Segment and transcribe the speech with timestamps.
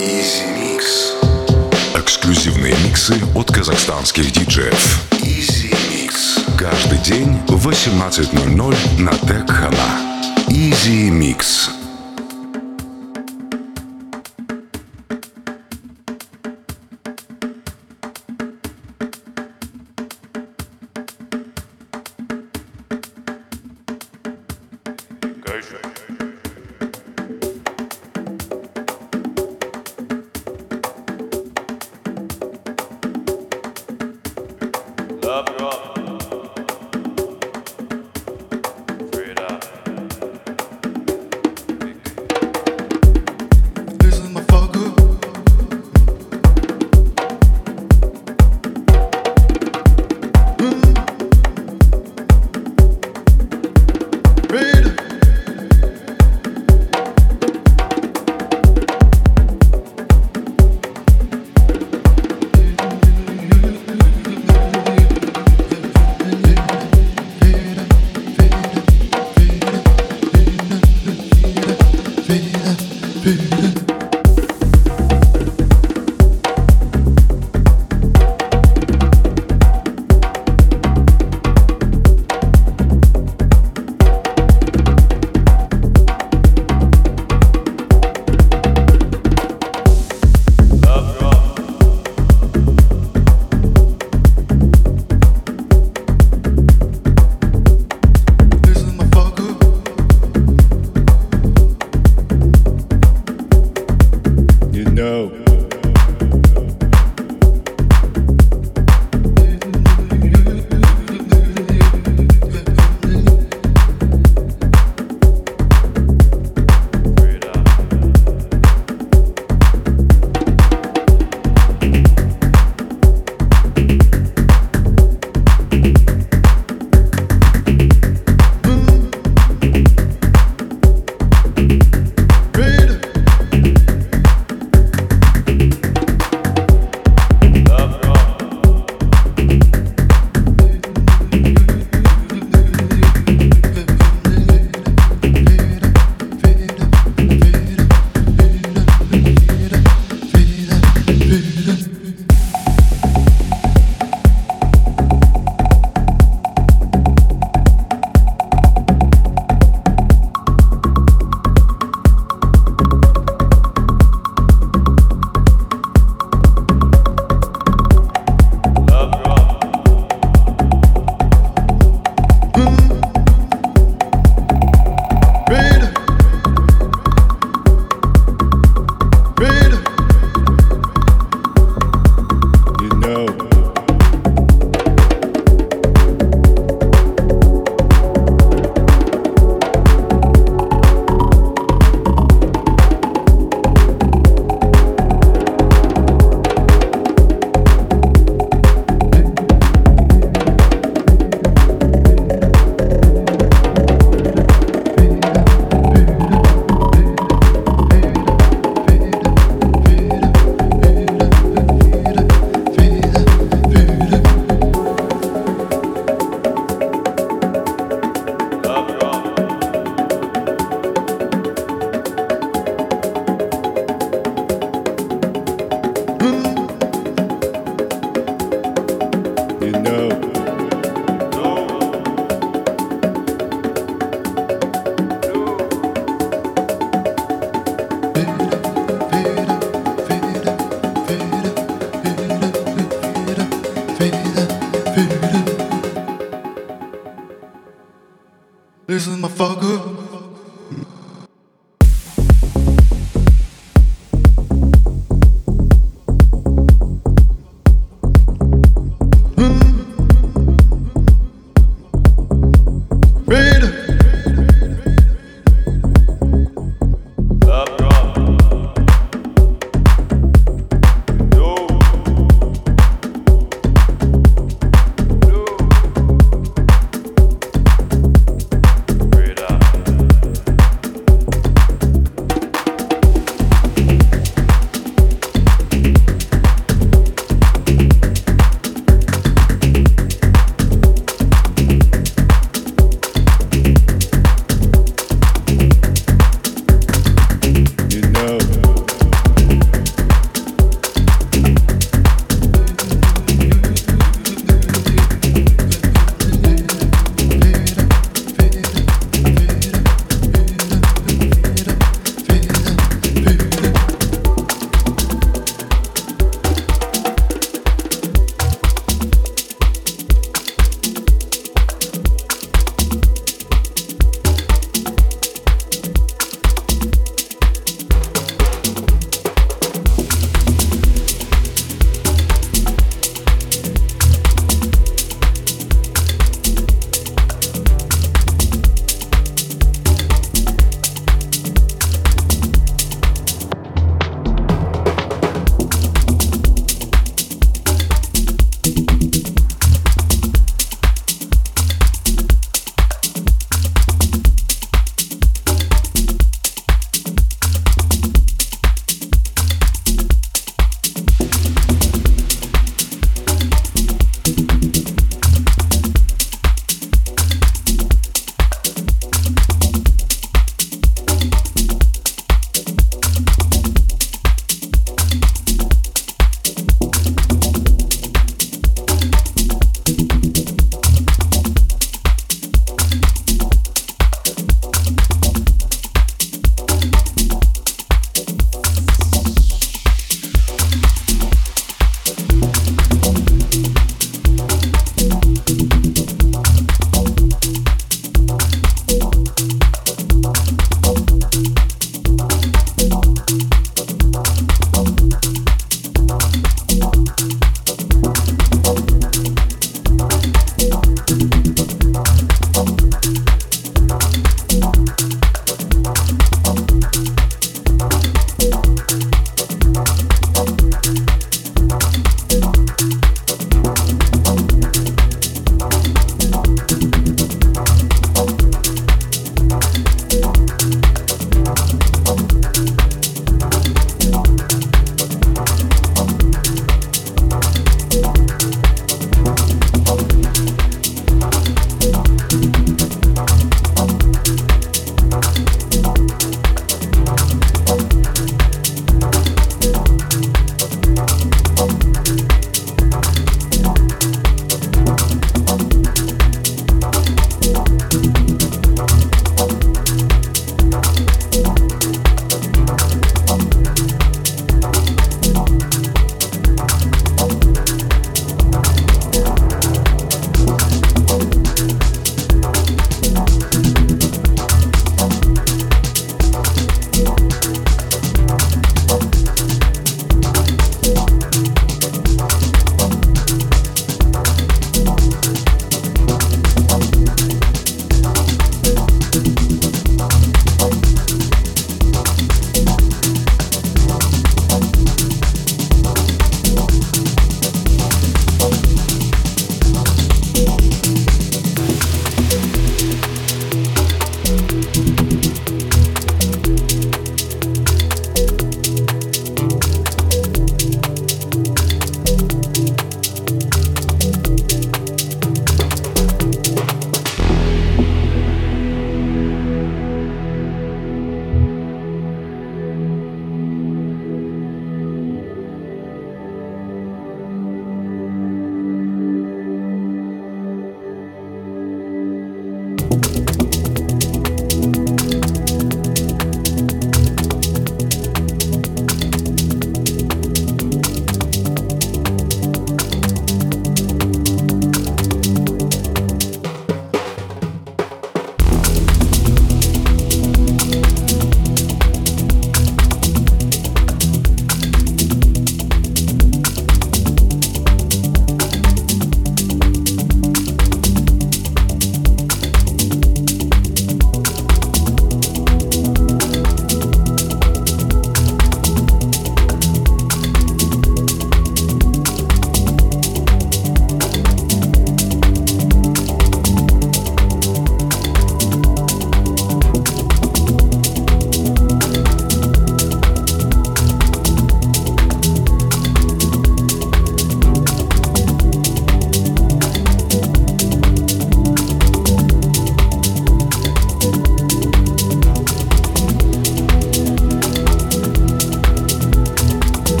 [0.00, 1.12] Easy Mix.
[1.96, 5.10] Эксклюзивные миксы от казахстанских диджеев.
[5.22, 6.56] Easy Mix.
[6.56, 10.22] Каждый день в 18.00 на Тек Хана.
[10.50, 11.77] Easy Mix.